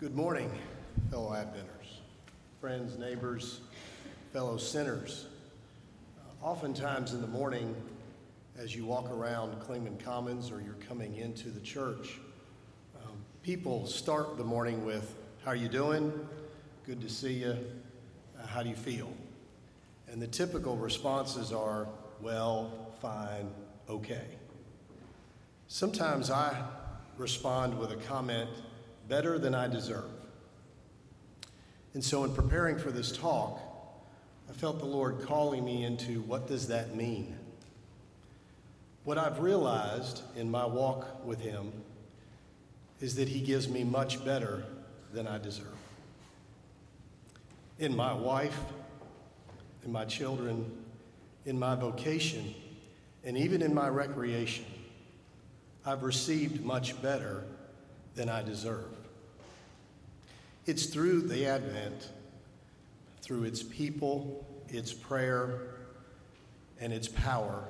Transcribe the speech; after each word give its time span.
Good 0.00 0.14
morning, 0.14 0.48
fellow 1.10 1.32
Adventers, 1.32 1.98
friends, 2.60 2.96
neighbors, 2.96 3.62
fellow 4.32 4.56
sinners. 4.56 5.26
Uh, 6.20 6.46
oftentimes 6.46 7.14
in 7.14 7.20
the 7.20 7.26
morning, 7.26 7.74
as 8.56 8.76
you 8.76 8.86
walk 8.86 9.10
around 9.10 9.60
Clingman 9.60 9.98
Commons 9.98 10.52
or 10.52 10.60
you're 10.60 10.76
coming 10.88 11.16
into 11.16 11.48
the 11.48 11.58
church, 11.58 12.20
um, 13.02 13.16
people 13.42 13.88
start 13.88 14.38
the 14.38 14.44
morning 14.44 14.86
with, 14.86 15.16
How 15.44 15.50
are 15.50 15.56
you 15.56 15.68
doing? 15.68 16.12
Good 16.86 17.00
to 17.00 17.08
see 17.08 17.32
you. 17.32 17.56
Uh, 18.40 18.46
how 18.46 18.62
do 18.62 18.68
you 18.68 18.76
feel? 18.76 19.12
And 20.08 20.22
the 20.22 20.28
typical 20.28 20.76
responses 20.76 21.52
are, 21.52 21.88
Well, 22.22 22.94
fine, 23.02 23.50
okay. 23.90 24.26
Sometimes 25.66 26.30
I 26.30 26.56
respond 27.16 27.76
with 27.76 27.90
a 27.90 27.96
comment, 27.96 28.48
Better 29.08 29.38
than 29.38 29.54
I 29.54 29.68
deserve. 29.68 30.10
And 31.94 32.04
so, 32.04 32.24
in 32.24 32.34
preparing 32.34 32.78
for 32.78 32.90
this 32.90 33.10
talk, 33.10 33.58
I 34.48 34.52
felt 34.52 34.78
the 34.78 34.84
Lord 34.84 35.22
calling 35.22 35.64
me 35.64 35.84
into 35.84 36.20
what 36.22 36.46
does 36.46 36.68
that 36.68 36.94
mean? 36.94 37.36
What 39.04 39.18
I've 39.18 39.40
realized 39.40 40.22
in 40.36 40.50
my 40.50 40.66
walk 40.66 41.24
with 41.24 41.40
Him 41.40 41.72
is 43.00 43.14
that 43.16 43.28
He 43.28 43.40
gives 43.40 43.68
me 43.68 43.84
much 43.84 44.24
better 44.24 44.64
than 45.12 45.26
I 45.26 45.38
deserve. 45.38 45.66
In 47.78 47.96
my 47.96 48.12
wife, 48.12 48.58
in 49.84 49.92
my 49.92 50.04
children, 50.04 50.70
in 51.46 51.58
my 51.58 51.74
vocation, 51.74 52.54
and 53.24 53.38
even 53.38 53.62
in 53.62 53.74
my 53.74 53.88
recreation, 53.88 54.66
I've 55.86 56.02
received 56.02 56.64
much 56.64 57.00
better 57.00 57.44
than 58.14 58.28
I 58.28 58.42
deserve. 58.42 58.96
It's 60.66 60.86
through 60.86 61.22
the 61.22 61.46
Advent, 61.46 62.10
through 63.22 63.44
its 63.44 63.62
people, 63.62 64.44
its 64.68 64.92
prayer, 64.92 65.60
and 66.80 66.92
its 66.92 67.08
power 67.08 67.64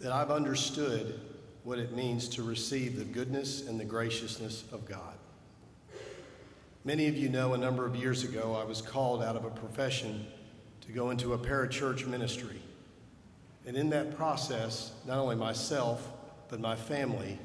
that 0.00 0.12
I've 0.12 0.30
understood 0.30 1.20
what 1.62 1.78
it 1.78 1.94
means 1.94 2.28
to 2.30 2.42
receive 2.42 2.96
the 2.96 3.04
goodness 3.04 3.66
and 3.66 3.80
the 3.80 3.84
graciousness 3.84 4.64
of 4.70 4.86
God. 4.86 5.14
Many 6.84 7.06
of 7.06 7.16
you 7.16 7.30
know 7.30 7.54
a 7.54 7.58
number 7.58 7.86
of 7.86 7.96
years 7.96 8.24
ago 8.24 8.54
I 8.60 8.64
was 8.64 8.82
called 8.82 9.22
out 9.22 9.36
of 9.36 9.46
a 9.46 9.50
profession 9.50 10.26
to 10.82 10.92
go 10.92 11.08
into 11.10 11.32
a 11.32 11.38
parachurch 11.38 12.06
ministry. 12.06 12.60
And 13.66 13.76
in 13.76 13.88
that 13.90 14.14
process, 14.16 14.92
not 15.06 15.16
only 15.16 15.36
myself, 15.36 16.06
but 16.50 16.60
my 16.60 16.76
family 16.76 17.38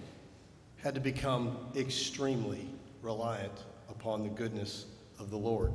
had 0.81 0.95
to 0.95 1.01
become 1.01 1.57
extremely 1.75 2.67
reliant 3.01 3.65
upon 3.89 4.23
the 4.23 4.29
goodness 4.29 4.85
of 5.19 5.29
the 5.29 5.37
Lord. 5.37 5.73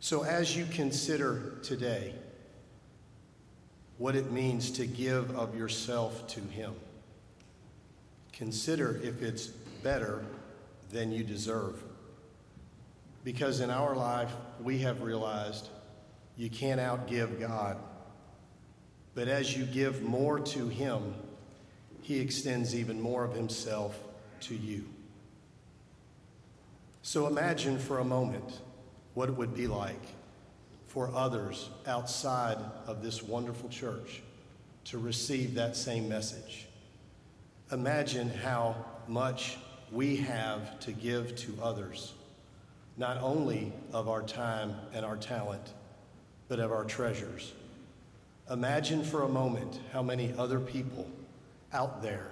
So, 0.00 0.24
as 0.24 0.56
you 0.56 0.64
consider 0.66 1.58
today, 1.62 2.14
what 3.98 4.14
it 4.14 4.30
means 4.30 4.70
to 4.70 4.86
give 4.86 5.36
of 5.36 5.56
yourself 5.56 6.26
to 6.28 6.40
Him. 6.40 6.74
Consider 8.32 9.00
if 9.02 9.22
it's 9.22 9.48
better 9.48 10.24
than 10.90 11.10
you 11.10 11.24
deserve. 11.24 11.82
Because 13.24 13.60
in 13.60 13.70
our 13.70 13.96
life, 13.96 14.32
we 14.60 14.78
have 14.78 15.02
realized 15.02 15.68
you 16.36 16.48
can't 16.48 16.80
outgive 16.80 17.40
God. 17.40 17.76
But 19.14 19.26
as 19.26 19.56
you 19.56 19.64
give 19.64 20.02
more 20.02 20.38
to 20.38 20.68
Him, 20.68 21.14
He 22.08 22.20
extends 22.20 22.74
even 22.74 22.98
more 22.98 23.22
of 23.22 23.34
Himself 23.34 23.94
to 24.40 24.56
you. 24.56 24.86
So 27.02 27.26
imagine 27.26 27.78
for 27.78 27.98
a 27.98 28.04
moment 28.04 28.62
what 29.12 29.28
it 29.28 29.36
would 29.36 29.54
be 29.54 29.66
like 29.66 30.00
for 30.86 31.14
others 31.14 31.68
outside 31.86 32.56
of 32.86 33.02
this 33.02 33.22
wonderful 33.22 33.68
church 33.68 34.22
to 34.86 34.96
receive 34.96 35.56
that 35.56 35.76
same 35.76 36.08
message. 36.08 36.66
Imagine 37.72 38.30
how 38.30 38.86
much 39.06 39.58
we 39.92 40.16
have 40.16 40.80
to 40.80 40.92
give 40.92 41.36
to 41.36 41.58
others, 41.62 42.14
not 42.96 43.18
only 43.18 43.70
of 43.92 44.08
our 44.08 44.22
time 44.22 44.74
and 44.94 45.04
our 45.04 45.18
talent, 45.18 45.74
but 46.48 46.58
of 46.58 46.72
our 46.72 46.84
treasures. 46.84 47.52
Imagine 48.50 49.04
for 49.04 49.24
a 49.24 49.28
moment 49.28 49.78
how 49.92 50.02
many 50.02 50.32
other 50.38 50.58
people 50.58 51.06
out 51.72 52.02
there 52.02 52.28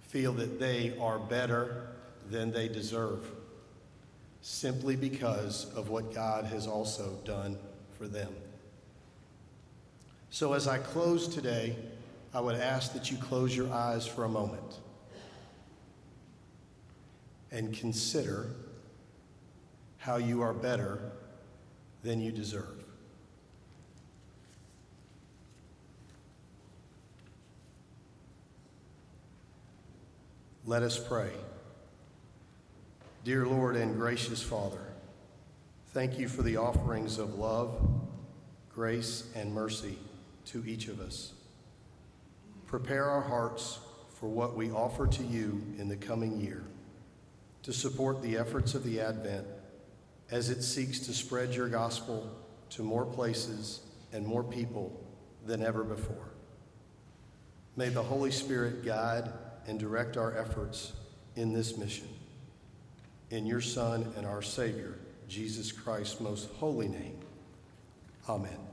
feel 0.00 0.32
that 0.32 0.60
they 0.60 0.94
are 1.00 1.18
better 1.18 1.88
than 2.30 2.52
they 2.52 2.68
deserve 2.68 3.26
simply 4.42 4.96
because 4.96 5.72
of 5.74 5.88
what 5.88 6.12
God 6.14 6.44
has 6.44 6.66
also 6.66 7.18
done 7.24 7.56
for 7.96 8.08
them. 8.08 8.32
So, 10.30 10.52
as 10.54 10.66
I 10.66 10.78
close 10.78 11.28
today, 11.28 11.76
I 12.34 12.40
would 12.40 12.56
ask 12.56 12.92
that 12.94 13.10
you 13.10 13.16
close 13.18 13.56
your 13.56 13.70
eyes 13.72 14.06
for 14.06 14.24
a 14.24 14.28
moment 14.28 14.80
and 17.50 17.72
consider 17.74 18.46
how 19.98 20.16
you 20.16 20.42
are 20.42 20.54
better 20.54 21.12
than 22.02 22.20
you 22.20 22.32
deserve. 22.32 22.82
Let 30.72 30.82
us 30.84 30.98
pray. 30.98 31.28
Dear 33.24 33.44
Lord 33.44 33.76
and 33.76 33.94
gracious 33.94 34.42
Father, 34.42 34.80
Thank 35.88 36.18
you 36.18 36.28
for 36.28 36.40
the 36.40 36.56
offerings 36.56 37.18
of 37.18 37.34
love, 37.34 37.78
grace, 38.72 39.28
and 39.34 39.52
mercy 39.52 39.98
to 40.46 40.64
each 40.64 40.88
of 40.88 40.98
us. 40.98 41.34
Prepare 42.66 43.04
our 43.04 43.20
hearts 43.20 43.80
for 44.18 44.30
what 44.30 44.56
we 44.56 44.70
offer 44.70 45.06
to 45.06 45.22
you 45.22 45.62
in 45.76 45.90
the 45.90 45.96
coming 45.96 46.40
year 46.40 46.64
to 47.64 47.72
support 47.74 48.22
the 48.22 48.38
efforts 48.38 48.74
of 48.74 48.82
the 48.82 48.98
Advent 48.98 49.46
as 50.30 50.48
it 50.48 50.62
seeks 50.62 51.00
to 51.00 51.12
spread 51.12 51.52
your 51.54 51.68
gospel 51.68 52.34
to 52.70 52.82
more 52.82 53.04
places 53.04 53.80
and 54.10 54.26
more 54.26 54.42
people 54.42 54.98
than 55.44 55.62
ever 55.62 55.84
before. 55.84 56.32
May 57.76 57.90
the 57.90 58.02
Holy 58.02 58.30
Spirit 58.30 58.86
guide 58.86 59.28
and 59.66 59.78
direct 59.78 60.16
our 60.16 60.36
efforts 60.36 60.92
in 61.36 61.52
this 61.52 61.76
mission. 61.76 62.08
In 63.30 63.46
your 63.46 63.60
Son 63.60 64.12
and 64.16 64.26
our 64.26 64.42
Savior, 64.42 64.98
Jesus 65.28 65.72
Christ's 65.72 66.20
most 66.20 66.50
holy 66.58 66.88
name. 66.88 67.18
Amen. 68.28 68.71